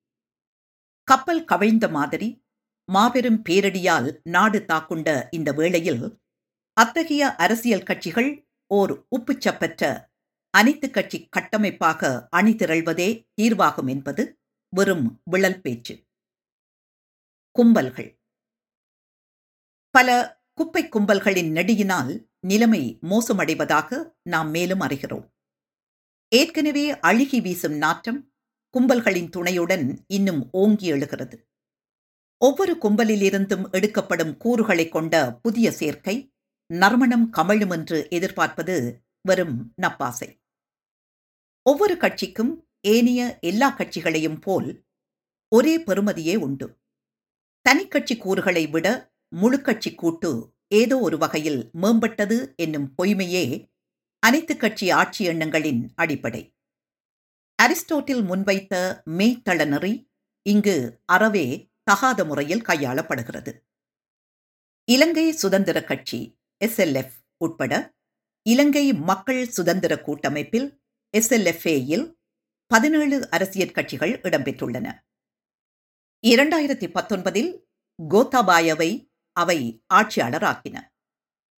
கப்பல் 1.04 1.46
கவிழ்ந்த 1.46 1.90
மாதிரி 1.90 2.46
மாபெரும் 2.92 3.42
பேரடியால் 3.50 4.20
நாடு 4.24 4.66
தாக்குண்ட 4.66 5.28
இந்த 5.32 5.52
வேளையில் 5.52 6.20
அத்தகைய 6.74 7.36
அரசியல் 7.36 7.84
கட்சிகள் 7.84 8.48
ஓர் 8.68 9.06
உப்புச்சப்பற்ற 9.18 10.12
அனைத்து 10.50 10.90
கட்சி 10.90 11.28
கட்டமைப்பாக 11.30 12.28
அணிதிரள்வதே 12.36 13.28
தீர்வாகும் 13.42 13.90
என்பது 13.90 14.40
வெறும் 14.76 15.22
விழல் 15.24 15.62
பேச்சு. 15.62 16.06
கும்பல்கள். 17.60 18.20
பல 19.90 20.42
குப்பை 20.54 20.90
கும்பல்களின் 20.90 21.52
நெடியினால் 21.52 22.30
நிலைமை 22.40 22.98
மோசமடைவதாக 23.02 24.14
நாம் 24.24 24.50
மேலும் 24.50 24.80
அறிகிறோம். 24.80 25.32
ஏற்கனவே 26.34 27.00
அழுகி 27.00 27.42
வீசும் 27.42 27.74
நாற்றம் 27.74 28.34
கும்பல்களின் 28.78 29.30
துணையுடன் 29.30 30.04
இன்னும் 30.08 30.50
ஓங்கி 30.52 30.86
எழுகிறது. 30.86 31.48
ஒவ்வொரு 32.38 32.78
கும்பலிலிருந்தும் 32.82 33.72
எடுக்கப்படும் 33.72 34.38
கூறுகளைக் 34.38 34.92
கொண்ட 34.92 35.40
புதிய 35.42 35.72
சேர்க்கை 35.72 36.34
நறுமணம் 36.74 37.32
கமழும் 37.34 37.72
என்று 37.72 38.08
எதிர்பார்ப்பது 38.10 39.04
வெறும் 39.22 39.74
நப்பாசை. 39.82 40.42
ஒவ்வொரு 41.70 41.98
கட்சிக்கும் 41.98 42.70
ஏனைய 42.82 43.38
எல்லா 43.42 43.70
கட்சிகளையும் 43.70 44.40
போல் 44.40 44.86
ஒரே 45.56 45.80
பெறுமதியே 45.80 46.36
உண்டு. 46.36 46.80
தனிக்கட்சி 47.70 48.18
கூறுகளை 48.18 48.68
விட 48.68 49.14
முழுக்கட்சி 49.36 49.96
கூட்டு 49.96 50.54
ஏதோ 50.68 51.00
ஒரு 51.00 51.18
வகையில் 51.18 51.70
மேம்பட்டது 51.82 52.56
என்னும் 52.56 52.94
பொய்மையே 52.98 53.72
அனைத்து 54.26 54.58
கட்சி 54.58 54.90
ஆட்சி 54.90 55.24
எண்ணங்களின் 55.24 55.92
அடிப்படை. 55.96 56.56
அரிஸ்டோட்டில் 57.64 58.22
முன்வைத்த 58.30 59.02
மெய்த்தள 59.06 59.68
நெறி 59.68 60.12
இங்கு 60.42 61.02
அறவே 61.06 61.72
தகாத 61.84 62.26
முறையில் 62.26 62.62
கையாளப்படுகிறது. 62.62 63.52
இலங்கை 64.92 65.32
சுதந்திர 65.32 65.84
கட்சி 65.84 66.40
எஸ்எல்எஃப் 66.66 67.18
உட்பட 67.38 67.94
இலங்கை 68.50 68.94
மக்கள் 68.94 69.48
சுதந்திர 69.48 70.02
கூட்டமைப்பில் 70.02 70.82
எஸ்எல்எஃப்ஏயில் 71.18 72.14
பதினேழு 72.68 73.30
அரசியல் 73.30 73.72
கட்சிகள் 73.72 74.20
இடம்பெற்றுள்ளன. 74.20 75.00
இரண்டாயிரத்தி 76.28 76.88
பத்தொன்பதில் 76.88 77.52
கோத்தாபாயவை 78.10 79.12
அவை 79.32 79.84
ஆட்சியாளராக்கின. 79.94 80.82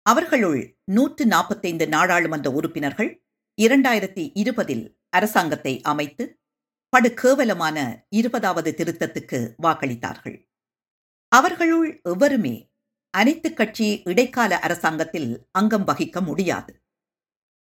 அவர்களுள் 0.04 0.78
நூற்று 0.84 1.26
நாற்பத்தைந்து 1.26 1.88
நாடாளுமன்ற 1.88 2.52
உறுப்பினர்கள் 2.52 3.26
இரண்டாயிரத்தி 3.62 4.32
இருபதில் 4.34 5.00
அரசாங்கத்தை 5.10 5.82
அமைத்து 5.82 6.40
படுகேவலமான 6.98 8.06
இருபதாவது 8.10 8.74
திருத்தத்துக்கு 8.78 9.56
வாக்களித்தார்கள். 9.64 10.50
அவர்களுள் 11.28 12.02
எவருமே 12.04 12.72
அனைத்து 13.10 13.54
கட்சி 13.54 14.02
இடைக்கால 14.04 14.60
அரசாங்கத்தில் 14.60 15.48
அங்கம் 15.52 15.88
வகிக்க 15.88 16.22
முடியாது. 16.22 16.84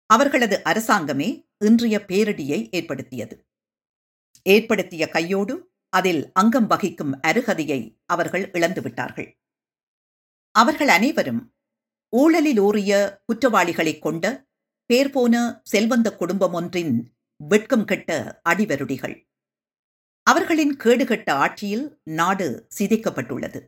அவர்களது 0.07 0.63
அரசாங்கமே 0.65 1.49
இன்றைய 1.59 2.05
பேரிடியை 2.09 2.69
ஏற்படுத்தியது. 2.71 3.47
ஏற்படுத்திய 4.43 5.09
கையோடு 5.09 5.73
அதில் 5.89 6.33
அங்கம் 6.33 6.67
வகிக்கும் 6.67 7.21
அருகதையை 7.23 7.99
அவர்கள் 8.07 8.51
இழந்துவிட்டார்கள். 8.51 9.29
அவர்கள் 10.51 10.89
அனைவரும் 10.89 11.56
ஊழலில் 12.17 12.59
ஊறிய 12.59 13.21
குற்றவாளிகளைக் 13.25 13.99
கொண்ட 13.99 14.47
பேர் 14.87 15.11
போன 15.11 15.63
செல்வந்த 15.73 16.17
குடும்பம் 16.17 16.53
ஒன்றின் 16.53 17.13
வெட்கம் 17.37 17.85
கெட்ட 17.85 18.41
அடிவருடிகள். 18.49 19.29
அவர்களின் 20.23 20.77
கேடுகட்ட 20.77 21.31
ஆட்சியில் 21.31 22.01
நாடு 22.03 22.69
சிதைக்கப்பட்டுள்ளது. 22.79 23.67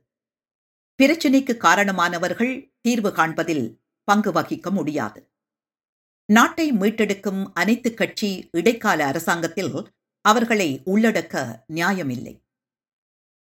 பிரச்சினைக்கு 1.03 1.57
காரணமானவர்கள் 1.57 2.73
தீர்வு 2.81 3.13
காண்பதில் 3.13 3.81
பங்கு 4.05 4.33
வகிக்க 4.33 4.71
முடியாது. 4.71 5.31
நாட்டை 6.33 6.73
மீட்டெடுக்கும் 6.73 7.51
அனைத்து 7.55 7.95
கட்சி 7.95 8.49
இடைக்கால 8.53 9.07
அரசாங்கத்தில் 9.07 9.93
அவர்களை 10.21 10.83
உள்ளடக்க 10.87 11.63
நியாயமில்லை. 11.69 12.45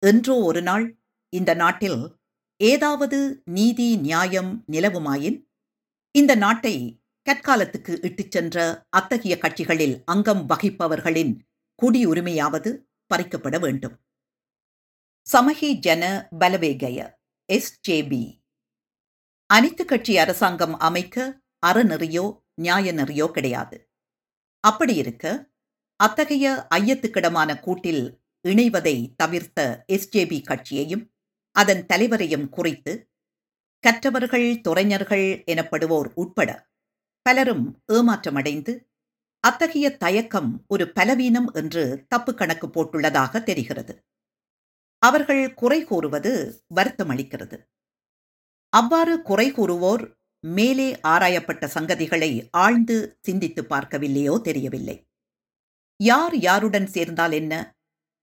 என்றோ 0.06 0.34
ஒரு 0.34 0.62
நாள் 0.62 0.98
இந்த 1.28 1.54
நாட்டில் 1.54 2.16
ஏதாவது 2.56 3.42
நீதி 3.44 3.96
நியாயம் 3.96 4.64
நிலவுமாயின்? 4.72 5.48
இந்த 6.10 6.34
நாட்டை 6.34 7.02
கற்காலத்துக்கு 7.30 8.04
இட்டுச் 8.04 8.30
சென்ற 8.30 8.86
அத்தகைய 8.88 9.38
கட்சிகளில் 9.38 10.02
அங்கம் 10.04 10.48
வகிப்பவர்களின் 10.48 11.38
குடியுரிமையாவது 11.82 12.78
பறிக்கப்பட 13.14 13.60
வேண்டும். 13.60 14.00
சமகி 15.22 15.78
ஜன 15.78 16.28
பலவேகய 16.38 17.10
எஸ்ஜேபி 17.52 18.40
அனைத்து 19.46 19.84
கட்சி 19.84 20.18
அரசாங்கம் 20.18 20.78
அமைக்க 20.78 21.40
அறநெறியோ 21.66 22.40
நியாய 22.54 22.92
நெறியோ 22.92 23.30
கிடையாது. 23.30 23.88
அப்படி 24.60 24.94
இருக்க 24.94 25.50
அத்தகைய 25.96 26.66
ஐயத்துக்கிடமான 26.74 27.60
கூட்டில் 27.60 28.22
இணைவதை 28.48 29.14
தவிர்த்த 29.16 29.84
எஸ்ஜேபி 29.92 30.42
கட்சியையும் 30.42 31.13
அதன் 31.56 31.86
தலைவரையும் 31.86 32.48
குறித்து 32.48 32.92
கற்றவர்கள் 33.84 34.48
துறைஞர்கள் 34.68 35.26
எனப்படுவோர் 35.52 36.08
உட்பட 36.14 36.50
பலரும் 37.26 37.66
ஏமாற்றமடைந்து 37.92 38.72
அத்தகைய 39.44 39.86
தயக்கம் 39.96 40.50
ஒரு 40.68 40.84
பலவீனம் 40.92 41.48
என்று 41.52 42.04
தப்பு 42.08 42.34
கணக்கு 42.34 42.66
போட்டுள்ளதாக 42.66 43.42
தெரிகிறது. 43.42 43.94
அவர்கள் 45.02 45.54
குறை 45.54 45.84
கூறுவது 45.84 46.32
வருத்தமளிக்கிறது 46.74 47.56
அவ்வாறு 48.72 49.14
குறை 49.22 49.52
கூறுவோர் 49.52 50.04
மேலே 50.44 50.88
ஆராயப்பட்ட 51.08 51.64
சங்கதிகளை 51.74 52.30
ஆழ்ந்து 52.50 52.96
சிந்தித்து 53.20 53.62
பார்க்கவில்லையோ 53.62 54.34
தெரியவில்லை. 54.40 54.96
யார் 56.00 56.36
யாருடன் 56.38 56.86
சேர்ந்தால் 56.86 57.32
என்ன? 57.32 57.52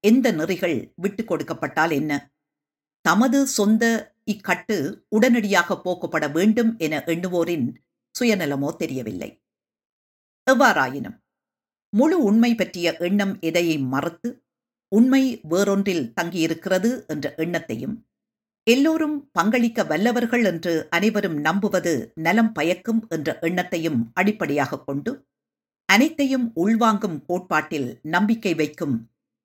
எந்த 0.04 0.32
நெறிகள் 0.32 0.76
விட்டுக் 0.94 1.30
கொடுக்கப்பட்டால் 1.32 1.92
என்ன? 1.92 2.12
தமது 3.04 3.46
சொந்த 3.46 3.84
இக்கட்டு 4.26 4.76
உடனடியாக 5.08 5.76
போக்கப்பட 5.76 6.24
வேண்டும் 6.32 6.70
என 6.78 7.02
எண்ணுவோரின் 7.06 7.66
சுயநலமோ 8.14 8.76
தெரியவில்லை. 8.76 9.30
எவ்வாறாயினும் 10.46 11.18
முழு 11.92 12.16
உண்மை 12.22 12.54
பற்றிய 12.54 12.96
எண்ணம் 12.98 13.34
எதையை 13.40 13.76
மறுத்து 13.78 14.28
உண்மை 14.92 15.22
வேறொன்றில் 15.48 16.12
தங்கியிருக்கிறது 16.20 16.90
என்ற 17.06 17.34
எண்ணத்தையும் 17.36 17.94
எல்லோரும் 18.66 19.30
பங்களிக்க 19.32 19.84
வல்லவர்கள் 19.86 20.44
என்று 20.44 20.72
அனைவரும் 20.88 21.38
நம்புவது 21.40 22.12
நலம் 22.14 22.52
பயக்கும் 22.52 23.00
என்ற 23.08 23.38
எண்ணத்தையும் 23.40 24.00
அடிப்படையாக 24.12 24.78
கொண்டு 24.78 25.12
அனைத்தையும் 25.88 26.52
உள்வாங்கும் 26.56 27.18
கோட்பாட்டில் 27.26 27.88
நம்பிக்கை 28.02 28.54
வைக்கும் 28.54 28.94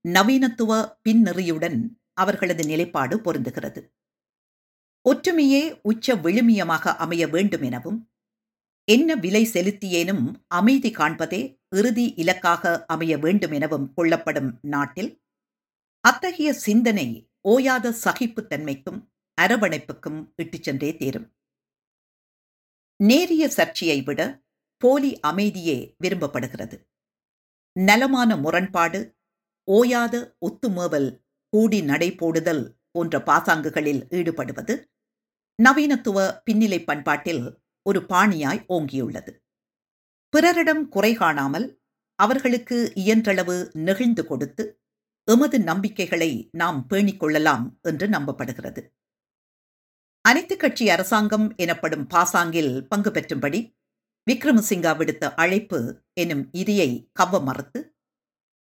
நவீனத்துவ 0.05 0.71
பின்னெறியுடன் 1.03 1.79
அவர்களது 2.17 2.63
நிலைப்பாடு 2.65 3.15
பொருந்துகிறது. 3.17 3.81
ஒற்றுமையே 5.09 5.79
உச்ச 5.83 6.15
விழுமியமாக 6.15 6.95
அமைய 6.95 7.27
வேண்டும் 7.27 7.61
எனவும் 7.61 7.99
என்ன 8.91 9.15
விலை 9.15 9.43
செலுத்தியேனும் 9.45 10.27
அமைதி 10.47 10.89
காண்பதே 10.91 11.39
இறுதி 11.69 12.05
இலக்காக 12.15 12.85
அமைய 12.85 13.17
வேண்டும் 13.17 13.51
எனவும் 13.51 13.93
கொள்ளப்படும் 13.93 14.59
நாட்டில் 14.61 15.11
அத்தகைய 15.99 16.53
சிந்தனை 16.53 17.07
ஓயாத 17.49 17.93
சகிப்புத்தன்மைக்கும் 18.03 18.99
அரவணைப்புக்கும் 19.41 20.19
இட்டுச் 20.35 20.63
சென்றே 20.63 20.97
தேரும். 20.97 21.27
நேரிய 23.03 23.49
சர்ச்சையை 23.49 24.01
விட 24.01 24.21
போலி 24.77 25.19
அமைதியே 25.19 25.95
விரும்பப்படுகிறது. 26.03 26.77
நலமான 27.79 28.37
முரண்பாடு 28.37 28.99
ஓயாத 29.71 30.15
ஒத்துமேவல் 30.39 31.09
கூடி 31.49 31.81
நடைபோடுதல் 31.81 32.63
போன்ற 32.91 33.19
பாசாங்குகளில் 33.19 34.01
ஈடுபடுவது 34.09 34.73
நவீனத்துவ 35.63 36.17
பின்னிலை 36.45 36.83
பண்பாட்டில் 36.83 37.43
ஒரு 37.81 37.99
பாணியாய் 38.09 38.61
ஓங்கியுள்ளது. 38.69 39.31
பிறரிடம் 40.29 40.89
குறை 40.89 41.13
காணாமல் 41.13 41.81
அவர்களுக்கு 42.15 42.91
இயன்றளவு 42.95 43.71
நெகிழ்ந்து 43.73 44.25
கொடுத்து 44.25 44.63
எமது 45.23 45.59
நம்பிக்கைகளை 45.59 46.49
நாம் 46.51 46.87
பேணிக் 46.87 47.19
கொள்ளலாம் 47.19 47.79
என்று 47.81 48.07
நம்பப்படுகிறது. 48.07 48.81
அனைத்து 50.21 50.57
கட்சி 50.57 50.89
அரசாங்கம் 50.89 51.55
எனப்படும் 51.55 52.07
பாசாங்கில் 52.07 52.81
பங்கு 52.81 53.09
பெற்றும்படி 53.09 53.59
விக்ரமசிங்கா 54.27 54.91
விடுத்த 54.97 55.33
அழைப்பு 55.33 55.79
எனும் 56.13 56.49
இரியை 56.53 56.89
கவ்வ 57.19 57.43
மறுத்து 57.43 57.96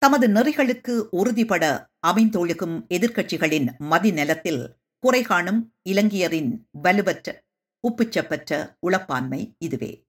தமது 0.05 0.29
நெறிகளுக்கு 0.29 1.09
உறுதிபட 1.11 1.91
அமைந்தொழுகும் 2.07 2.87
எதிர்க்கட்சிகளின் 2.89 3.69
மதிநலத்தில் 3.81 4.75
குறை 4.99 5.23
காணும் 5.23 5.75
இலங்கையரின் 5.89 6.67
வலுவற்ற 6.83 7.43
உப்புச்சப்பற்ற 7.85 8.77
உளப்பான்மை 8.87 9.55
இதுவே. 9.59 10.05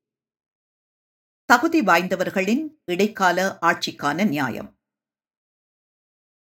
தகுதி 1.46 1.82
வாய்ந்தவர்களின் 1.82 2.82
இடைக்கால 2.86 3.58
ஆட்சிக்கான 3.62 4.28
நியாயம். 4.28 4.80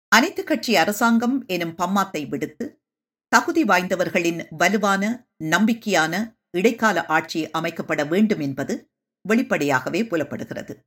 அனைத்து 0.07 0.43
கட்சி 0.43 0.75
அரசாங்கம் 0.75 1.45
எனும் 1.45 1.75
பம்மாத்தை 1.75 2.29
விடுத்து 2.29 2.81
தகுதி 3.27 3.63
வாய்ந்தவர்களின் 3.63 4.47
வலுவான 4.49 5.27
நம்பிக்கையான 5.43 6.37
இடைக்கால 6.49 7.05
ஆட்சி 7.05 7.49
அமைக்கப்பட 7.49 8.07
வேண்டும் 8.07 8.39
என்பது 8.39 8.91
வெளிப்படையாகவே 9.21 10.05
புலப்படுகிறது. 10.05 10.85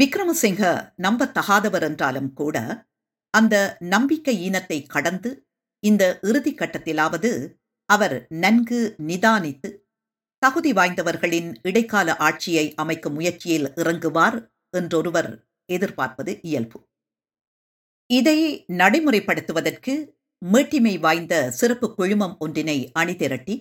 விக்ரமசிங்க 0.00 0.92
நம்பத்தகாதவர் 1.02 1.82
என்றாலும் 1.82 2.32
கூட 2.32 2.86
அந்த 3.30 3.76
நம்பிக்கை 3.80 4.50
ஈனத்தை 4.50 4.86
கடந்து 4.86 5.46
இந்த 5.78 6.18
இறுதி 6.22 6.54
கட்டத்திலாவது 6.54 7.60
அவர் 7.84 8.26
நன்கு 8.28 8.94
நிதானித்து 8.98 9.70
தகுதி 10.38 10.72
வாய்ந்தவர்களின் 10.72 11.54
இடைக்கால 11.62 12.16
ஆட்சியை 12.16 12.74
அமைக்கும் 12.74 13.12
முயற்சியில் 13.12 13.72
இறங்குவார் 13.74 14.50
என்றொருவர் 14.70 15.46
எதிர்பார்ப்பது 15.64 16.38
இயல்பு. 16.42 16.88
இதை 18.06 18.64
நடைமுறைப்படுத்துவதற்கு 18.68 19.94
மீட்டிமை 20.52 21.00
வாய்ந்த 21.00 21.50
சிறப்பு 21.50 21.94
குழுமம் 21.94 22.36
ஒன்றினை 22.38 22.90
அணிதிரட்டி 22.98 23.54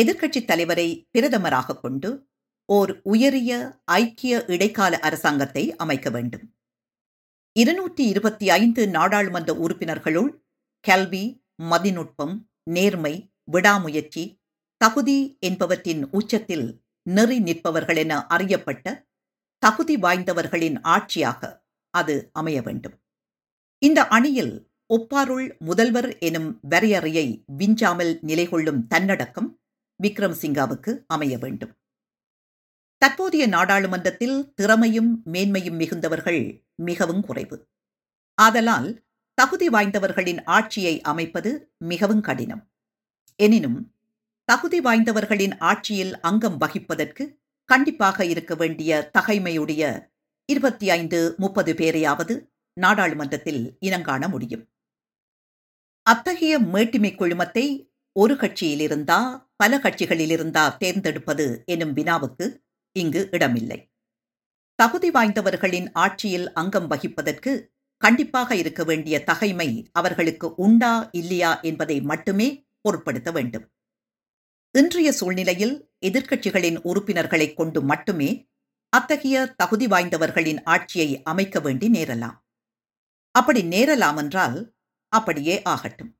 எதிர்க்கட்சித் 0.00 0.44
தலைவரை 0.44 1.08
பிரதமராக 1.18 1.80
கொண்டு 1.80 2.27
ஓர் 2.68 3.00
உயரிய 3.02 3.80
ஐக்கிய 3.84 4.44
இடைக்கால 4.46 4.98
அரசாங்கத்தை 4.98 5.76
அமைக்க 5.76 6.10
வேண்டும். 6.10 6.54
இருநூற்றி 7.52 8.06
இருபத்தி 8.06 8.50
ஐந்து 8.50 8.88
நாடாளுமன்ற 8.88 9.54
உறுப்பினர்களுள் 9.54 10.42
கல்வி 10.80 11.42
மதிநுட்பம் 11.62 12.34
நேர்மை 12.62 13.32
விடாமுயற்சி 13.44 14.40
தகுதி 14.76 15.38
என்பவற்றின் 15.40 16.10
உச்சத்தில் 16.10 16.82
நெறி 17.02 17.38
நிற்பவர்கள் 17.38 17.96
என 17.96 18.26
அறியப்பட்ட 18.26 19.08
தகுதி 19.58 19.96
வாய்ந்தவர்களின் 19.96 20.78
ஆட்சியாக 20.82 21.62
அது 21.90 22.30
அமைய 22.32 22.62
வேண்டும். 22.62 23.00
இந்த 23.78 24.06
அணியில் 24.06 24.70
ஒப்பாருள் 24.94 25.56
முதல்வர் 25.58 26.18
எனும் 26.18 26.60
வரையறையை 26.68 27.44
விஞ்சாமல் 27.46 28.18
நிலை 28.20 28.48
கொள்ளும் 28.48 28.86
தன்னடக்கம் 28.86 29.60
விக்ரம் 30.02 30.36
சிங்காவுக்கு 30.42 31.04
அமைய 31.06 31.38
வேண்டும். 31.38 31.77
தற்போதைய 32.98 33.46
நாடாளுமன்றத்தில் 33.46 34.52
திறமையும் 34.54 35.22
மேன்மையும் 35.32 35.78
மிகுந்தவர்கள் 35.78 36.64
மிகவும் 36.74 37.20
குறைவு. 37.20 37.68
ஆதலால் 38.34 39.02
தகுதி 39.34 39.68
வாய்ந்தவர்களின் 39.68 40.40
ஆட்சியை 40.44 41.00
அமைப்பது 41.00 41.72
மிகவும் 41.78 42.20
கடினம். 42.20 42.70
எனினும் 43.36 43.94
தகுதி 44.44 44.80
வாய்ந்தவர்களின் 44.80 45.54
ஆட்சியில் 45.58 46.20
அங்கம் 46.20 46.60
வகிப்பதற்கு 46.60 47.38
கண்டிப்பாக 47.64 48.24
இருக்க 48.24 48.54
வேண்டிய 48.54 49.10
தகைமையுடைய 49.18 50.10
இருபத்தி 50.44 50.90
ஐந்து 50.90 51.34
முப்பது 51.38 51.72
பேரையாவது 51.72 52.46
நாடாளுமன்றத்தில் 52.72 53.76
இனங்காண 53.80 54.28
முடியும். 54.28 54.68
அத்தகைய 56.02 56.60
மேட்டிமை 56.60 57.14
குழுமத்தை 57.14 57.92
ஒரு 58.12 58.34
கட்சியிலிருந்தா 58.34 59.46
பல 59.56 59.78
கட்சிகளிலிருந்தா 59.78 60.76
தேர்ந்தெடுப்பது 60.76 61.62
எனும் 61.66 61.92
வினாவுக்கு 61.92 62.66
இங்கு 62.92 63.28
இடமில்லை. 63.30 63.92
தகுதி 64.74 65.10
வாய்ந்தவர்களின் 65.10 65.90
ஆட்சியில் 65.92 66.52
அங்கம் 66.52 66.90
வகிப்பதற்கு 66.90 67.66
கண்டிப்பாக 67.96 68.54
இருக்க 68.54 68.84
வேண்டிய 68.84 69.24
தகைமை 69.24 69.88
அவர்களுக்கு 69.92 70.54
உண்டா 70.54 71.08
இல்லையா 71.12 71.60
என்பதை 71.60 72.00
மட்டுமே 72.00 72.66
பொருட்படுத்த 72.80 73.32
வேண்டும். 73.32 73.72
இன்றைய 74.70 75.12
சூழ்நிலையில் 75.12 75.90
எதிர்க்கட்சிகளின் 76.06 76.78
உறுப்பினர்களைக் 76.82 77.56
கொண்டு 77.56 77.82
மட்டுமே 77.82 78.50
அத்தகைய 78.88 79.54
தகுதி 79.56 79.86
வாய்ந்தவர்களின் 79.86 80.60
ஆட்சியை 80.64 81.22
அமைக்க 81.22 81.60
வேண்டி 81.60 81.90
நேரலாம். 81.90 82.36
அப்படி 83.30 83.62
நேரலாம் 83.62 84.16
என்றால் 84.16 84.74
அப்படியே 85.08 85.62
ஆகட்டும். 85.62 86.17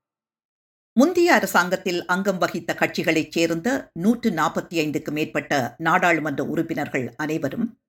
முந்தைய 0.98 1.34
அரசாங்கத்தில் 1.34 2.06
அங்கம் 2.06 2.38
வகித்த 2.38 2.74
கட்சிகளைச் 2.74 3.32
சேர்ந்த 3.32 3.90
நூற்று 3.92 4.30
நாற்பத்தி 4.30 4.76
ஐந்துக்கு 4.76 5.10
மேற்பட்ட 5.10 5.74
நாடாளுமன்ற 5.78 6.44
உறுப்பினர்கள் 6.44 7.14
அனைவரும் 7.16 7.80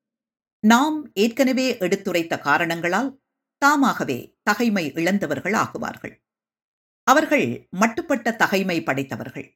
நாம் 0.59 1.11
ஏற்கனவே 1.13 1.77
எடுத்துரைத்த 1.77 2.39
காரணங்களால் 2.39 3.21
தாமாகவே 3.57 4.37
தகைமை 4.43 4.93
இழந்தவர்கள் 4.93 5.53
ஆகுவார்கள். 5.53 6.13
அவர்கள் 7.03 7.67
மட்டுப்பட்ட 7.79 8.35
தகைமை 8.35 8.83
படைத்தவர்கள். 8.83 9.47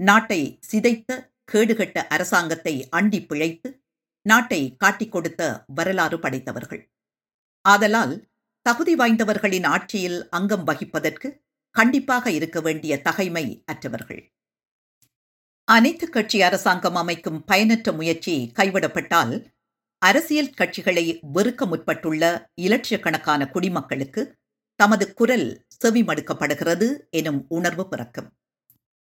நாட்டை 0.00 0.58
சிதைத்த 0.60 1.32
கேடுகட்ட 1.52 1.98
அரசாங்கத்தை 2.06 2.88
அண்டி 2.96 3.26
பிழைத்து 3.26 3.82
நாட்டை 4.26 4.76
காட்டிக் 4.76 5.12
கொடுத்த 5.12 5.64
வரலாறு 5.66 6.18
படைத்தவர்கள். 6.18 6.82
ஆதலால் 7.68 8.28
தகுதி 8.66 8.96
வாய்ந்தவர்களின் 8.96 9.66
ஆட்சியில் 9.66 10.28
அங்கம் 10.28 10.66
வகிப்பதற்கு 10.66 11.28
கண்டிப்பாக 11.70 12.30
இருக்க 12.30 12.60
வேண்டிய 12.60 13.02
தகைமை 13.02 13.62
அற்றவர்கள். 13.66 14.32
அனைத்து 15.64 16.08
கட்சி 16.08 16.42
அரசாங்கம் 16.42 16.94
அமைக்கும் 16.94 17.44
பயனற்ற 17.44 17.92
முயற்சி 17.92 18.52
கைவிடப்பட்டால் 18.58 19.46
அரசியல் 19.98 20.54
கட்சிகளை 20.58 21.20
வெறுக்க 21.34 21.66
முற்பட்டுள்ள 21.66 22.52
இலட்சக்கணக்கான 22.54 23.48
குடிமக்களுக்கு 23.48 24.38
தமது 24.74 25.14
குரல் 25.14 25.66
செவிமடுக்கப்படுகிறது 25.84 27.00
எனும் 27.10 27.46
உணர்வு 27.48 27.88
பிறக்கும். 27.88 28.36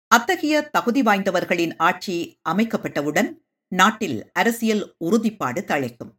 அத்தகைய 0.06 0.62
தகுதி 0.62 1.02
வாய்ந்தவர்களின் 1.02 1.74
ஆட்சி 1.76 2.40
அமைக்கப்பட்டவுடன் 2.48 3.34
நாட்டில் 3.68 4.30
அரசியல் 4.32 4.94
உறுதிப்பாடு 5.04 5.60
தழைக்கும். 5.60 6.12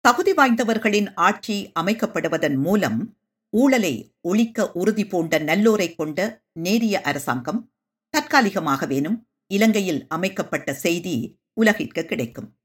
தகுதி 0.00 0.32
வாய்ந்தவர்களின் 0.32 1.12
ஆட்சி 1.14 1.72
அமைக்கப்படுவதன் 1.80 2.56
மூலம் 2.56 3.17
ஊழலை 3.50 4.14
ஒழிக்க 4.20 4.72
உறுதி 4.72 5.06
பூண்ட 5.06 5.38
நல்லோரை 5.38 5.94
கொண்ட 5.94 6.44
நேரிய 6.52 7.00
அரசாங்கம் 7.00 7.72
தற்காலிகமாகவேனும் 8.16 9.18
இலங்கையில் 9.46 10.06
அமைக்கப்பட்ட 10.08 10.74
செய்தி 10.74 11.40
உலகிற்கு 11.52 12.04
கிடைக்கும். 12.04 12.58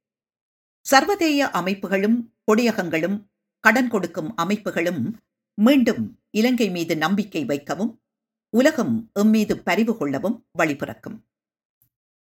சர்வதேய 0.81 1.49
அமைப்புகளும் 1.53 2.17
கொடியகங்களும் 2.43 3.17
கடன் 3.59 3.89
கொடுக்கும் 3.89 4.33
அமைப்புகளும் 4.37 5.13
மீண்டும் 5.53 6.19
இலங்கை 6.31 6.69
மீது 6.69 6.97
நம்பிக்கை 6.97 7.45
வைக்கவும் 7.45 8.01
உலகம் 8.49 9.11
எம்மீது 9.19 9.55
பரிவு 9.55 9.97
கொள்ளவும் 9.97 10.47
வழிபிறக்கும். 10.57 11.17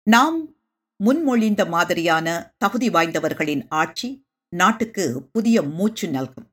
நாம் 0.03 0.56
முன்மொழிந்த 1.03 1.69
மாதிரியான 1.69 2.53
தகுதி 2.58 2.89
வாய்ந்தவர்களின் 2.89 3.63
ஆட்சி 3.69 4.27
நாட்டுக்கு 4.49 5.29
புதிய 5.32 5.62
மூச்சு 5.62 6.08
நல்கும். 6.08 6.53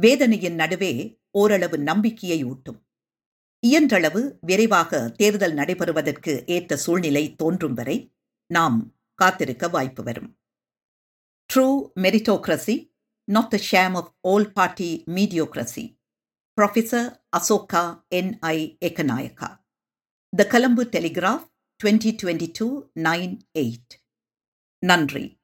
வேதனையின் 0.00 0.54
நடுவே 0.54 0.92
ஓரளவு 1.30 1.78
நம்பிக்கையை 1.78 2.44
ஊட்டும். 2.44 2.78
இயன்றளவு 3.62 4.20
விரைவாக 4.40 5.10
தேர்தல் 5.10 5.54
நடைபெறுவதற்கு 5.54 6.42
ஏற்ற 6.46 6.76
சூழ்நிலை 6.76 7.36
தோன்றும் 7.36 7.74
வரை 7.74 7.96
நாம் 8.46 8.78
காத்திருக்க 9.14 9.68
வாய்ப்பு 9.68 10.02
வரும். 10.02 10.30
True 11.50 11.66
meritocracy 12.00 12.76
not 13.28 13.50
the 13.50 13.58
sham 13.70 13.94
of 13.94 14.10
all 14.28 14.48
party 14.52 15.04
mediocrity 15.06 15.84
professor 16.58 17.08
Asoka 17.36 17.82
N 18.08 18.38
I 18.40 18.58
Ekanayake 18.80 19.50
the 20.36 20.46
Colombo 20.48 20.84
Telegraph 20.96 21.46
twenty 21.80 22.12
twenty 22.22 22.48
two 22.58 22.68
nine 23.00 23.34
eight 23.58 23.94
நன்றி 24.82 25.37